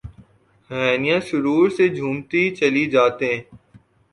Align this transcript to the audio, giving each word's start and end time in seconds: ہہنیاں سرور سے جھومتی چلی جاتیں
ہہنیاں 0.69 1.19
سرور 1.27 1.67
سے 1.77 1.85
جھومتی 1.95 2.43
چلی 2.59 2.85
جاتیں 2.93 3.35